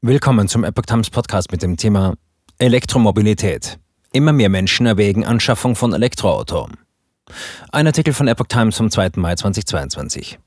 [0.00, 2.14] Willkommen zum Epoch Times Podcast mit dem Thema
[2.58, 3.80] Elektromobilität.
[4.12, 6.68] Immer mehr Menschen erwägen Anschaffung von Elektroauto.
[7.72, 9.10] Ein Artikel von Epoch Times vom 2.
[9.16, 10.38] Mai 2022.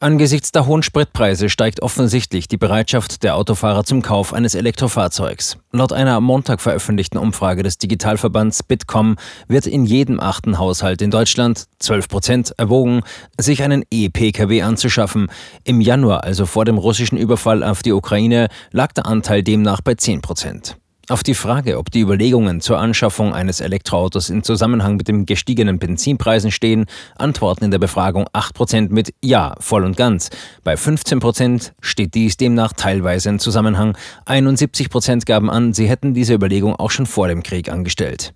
[0.00, 5.58] Angesichts der hohen Spritpreise steigt offensichtlich die Bereitschaft der Autofahrer zum Kauf eines Elektrofahrzeugs.
[5.72, 9.16] Laut einer am Montag veröffentlichten Umfrage des Digitalverbands Bitkom
[9.48, 13.02] wird in jedem achten Haushalt in Deutschland 12 Prozent erwogen,
[13.38, 15.32] sich einen E-Pkw anzuschaffen.
[15.64, 19.96] Im Januar, also vor dem russischen Überfall auf die Ukraine, lag der Anteil demnach bei
[19.96, 20.76] 10 Prozent.
[21.10, 25.78] Auf die Frage, ob die Überlegungen zur Anschaffung eines Elektroautos in Zusammenhang mit den gestiegenen
[25.78, 26.84] Benzinpreisen stehen,
[27.16, 30.28] antworten in der Befragung 8% mit Ja, voll und ganz.
[30.64, 33.96] Bei 15% steht dies demnach teilweise in Zusammenhang.
[34.26, 38.34] 71% gaben an, sie hätten diese Überlegung auch schon vor dem Krieg angestellt.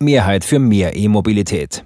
[0.00, 1.84] Mehrheit für mehr E-Mobilität.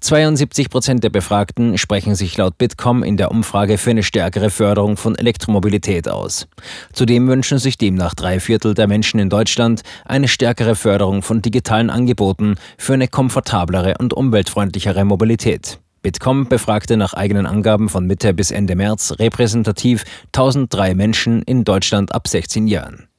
[0.00, 4.96] 72 Prozent der Befragten sprechen sich laut Bitkom in der Umfrage für eine stärkere Förderung
[4.96, 6.48] von Elektromobilität aus.
[6.92, 11.90] Zudem wünschen sich demnach drei Viertel der Menschen in Deutschland eine stärkere Förderung von digitalen
[11.90, 15.78] Angeboten für eine komfortablere und umweltfreundlichere Mobilität.
[16.02, 22.14] Bitkom befragte nach eigenen Angaben von Mitte bis Ende März repräsentativ 1003 Menschen in Deutschland
[22.14, 23.09] ab 16 Jahren.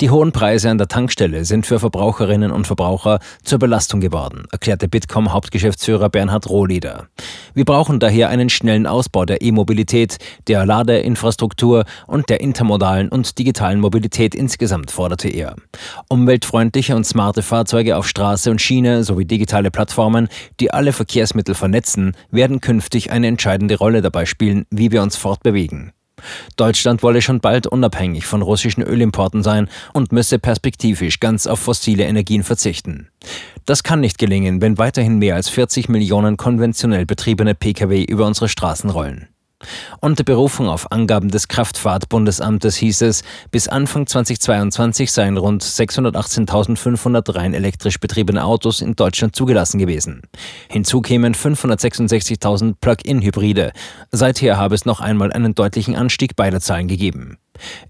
[0.00, 4.88] Die hohen Preise an der Tankstelle sind für Verbraucherinnen und Verbraucher zur Belastung geworden, erklärte
[4.88, 7.08] Bitkom Hauptgeschäftsführer Bernhard Rohleder.
[7.54, 13.80] Wir brauchen daher einen schnellen Ausbau der E-Mobilität, der Ladeinfrastruktur und der intermodalen und digitalen
[13.80, 15.56] Mobilität insgesamt, forderte er.
[16.08, 20.28] Umweltfreundliche und smarte Fahrzeuge auf Straße und Schiene sowie digitale Plattformen,
[20.60, 25.92] die alle Verkehrsmittel vernetzen, werden künftig eine entscheidende Rolle dabei spielen, wie wir uns fortbewegen.
[26.56, 32.04] Deutschland wolle schon bald unabhängig von russischen Ölimporten sein und müsse perspektivisch ganz auf fossile
[32.04, 33.08] Energien verzichten.
[33.66, 38.48] Das kann nicht gelingen, wenn weiterhin mehr als 40 Millionen konventionell betriebene Pkw über unsere
[38.48, 39.28] Straßen rollen.
[40.00, 47.54] Unter Berufung auf Angaben des Kraftfahrtbundesamtes hieß es, bis Anfang 2022 seien rund 618.500 rein
[47.54, 50.22] elektrisch betriebene Autos in Deutschland zugelassen gewesen.
[50.68, 53.72] Hinzu kämen 566.000 Plug-in-Hybride.
[54.12, 57.38] Seither habe es noch einmal einen deutlichen Anstieg beider Zahlen gegeben.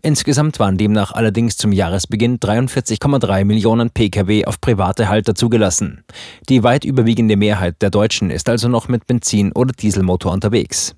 [0.00, 6.04] Insgesamt waren demnach allerdings zum Jahresbeginn 43,3 Millionen Pkw auf private Halter zugelassen.
[6.48, 10.94] Die weit überwiegende Mehrheit der Deutschen ist also noch mit Benzin- oder Dieselmotor unterwegs.